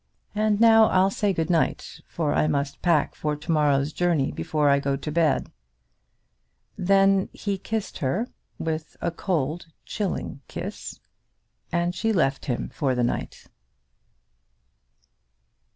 [0.33, 4.67] And now I'll say good night, for I must pack for to morrow's journey before
[4.67, 5.51] I go to bed."
[6.75, 8.27] Then he kissed her,
[8.57, 10.99] with a cold, chilling kiss,
[11.71, 13.45] and she left him for the night.